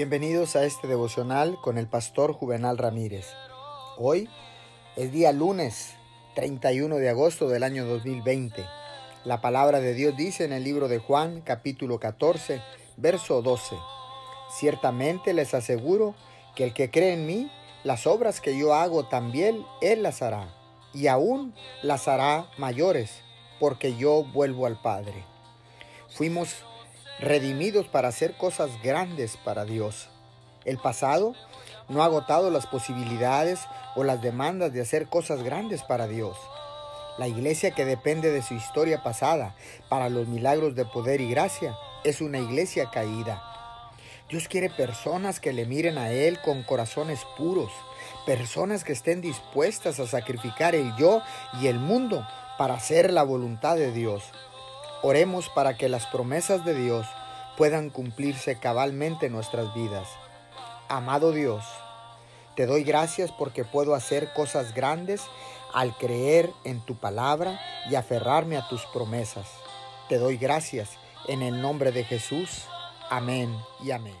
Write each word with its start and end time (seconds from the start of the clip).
Bienvenidos 0.00 0.56
a 0.56 0.64
este 0.64 0.88
devocional 0.88 1.58
con 1.60 1.76
el 1.76 1.86
pastor 1.86 2.32
Juvenal 2.32 2.78
Ramírez. 2.78 3.26
Hoy 3.98 4.30
es 4.96 5.12
día 5.12 5.30
lunes 5.30 5.90
31 6.36 6.96
de 6.96 7.10
agosto 7.10 7.50
del 7.50 7.62
año 7.62 7.84
2020. 7.84 8.64
La 9.26 9.42
palabra 9.42 9.78
de 9.80 9.92
Dios 9.92 10.16
dice 10.16 10.46
en 10.46 10.54
el 10.54 10.64
libro 10.64 10.88
de 10.88 11.00
Juan 11.00 11.42
capítulo 11.42 12.00
14, 12.00 12.62
verso 12.96 13.42
12. 13.42 13.76
Ciertamente 14.58 15.34
les 15.34 15.52
aseguro 15.52 16.14
que 16.56 16.64
el 16.64 16.72
que 16.72 16.90
cree 16.90 17.12
en 17.12 17.26
mí, 17.26 17.52
las 17.84 18.06
obras 18.06 18.40
que 18.40 18.56
yo 18.56 18.72
hago 18.72 19.06
también 19.06 19.66
él 19.82 20.02
las 20.02 20.22
hará, 20.22 20.48
y 20.94 21.08
aún 21.08 21.52
las 21.82 22.08
hará 22.08 22.48
mayores, 22.56 23.20
porque 23.58 23.94
yo 23.98 24.24
vuelvo 24.24 24.64
al 24.64 24.80
Padre. 24.80 25.26
Fuimos 26.08 26.64
redimidos 27.18 27.86
para 27.88 28.08
hacer 28.08 28.36
cosas 28.36 28.70
grandes 28.82 29.36
para 29.36 29.64
Dios. 29.64 30.08
El 30.64 30.78
pasado 30.78 31.34
no 31.88 32.02
ha 32.02 32.06
agotado 32.06 32.50
las 32.50 32.66
posibilidades 32.66 33.60
o 33.96 34.04
las 34.04 34.22
demandas 34.22 34.72
de 34.72 34.80
hacer 34.80 35.08
cosas 35.08 35.42
grandes 35.42 35.82
para 35.82 36.06
Dios. 36.06 36.36
La 37.18 37.28
iglesia 37.28 37.72
que 37.72 37.84
depende 37.84 38.30
de 38.30 38.42
su 38.42 38.54
historia 38.54 39.02
pasada 39.02 39.54
para 39.88 40.08
los 40.08 40.28
milagros 40.28 40.74
de 40.74 40.84
poder 40.84 41.20
y 41.20 41.28
gracia 41.28 41.76
es 42.04 42.20
una 42.20 42.38
iglesia 42.38 42.90
caída. 42.90 43.42
Dios 44.30 44.46
quiere 44.46 44.70
personas 44.70 45.40
que 45.40 45.52
le 45.52 45.66
miren 45.66 45.98
a 45.98 46.12
Él 46.12 46.40
con 46.40 46.62
corazones 46.62 47.26
puros, 47.36 47.72
personas 48.24 48.84
que 48.84 48.92
estén 48.92 49.20
dispuestas 49.20 49.98
a 49.98 50.06
sacrificar 50.06 50.76
el 50.76 50.94
yo 50.96 51.20
y 51.60 51.66
el 51.66 51.80
mundo 51.80 52.24
para 52.56 52.74
hacer 52.74 53.12
la 53.12 53.24
voluntad 53.24 53.76
de 53.76 53.90
Dios. 53.90 54.22
Oremos 55.02 55.48
para 55.48 55.76
que 55.76 55.88
las 55.88 56.06
promesas 56.06 56.64
de 56.64 56.74
Dios 56.74 57.06
puedan 57.56 57.90
cumplirse 57.90 58.58
cabalmente 58.58 59.26
en 59.26 59.32
nuestras 59.32 59.74
vidas. 59.74 60.08
Amado 60.88 61.32
Dios, 61.32 61.64
te 62.54 62.66
doy 62.66 62.84
gracias 62.84 63.32
porque 63.32 63.64
puedo 63.64 63.94
hacer 63.94 64.32
cosas 64.34 64.74
grandes 64.74 65.22
al 65.72 65.96
creer 65.96 66.50
en 66.64 66.80
tu 66.80 66.96
palabra 66.96 67.58
y 67.88 67.94
aferrarme 67.94 68.56
a 68.56 68.68
tus 68.68 68.84
promesas. 68.86 69.46
Te 70.08 70.18
doy 70.18 70.36
gracias 70.36 70.90
en 71.28 71.42
el 71.42 71.62
nombre 71.62 71.92
de 71.92 72.04
Jesús. 72.04 72.66
Amén 73.08 73.56
y 73.82 73.92
amén. 73.92 74.20